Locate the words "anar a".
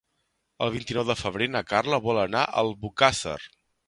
2.21-2.55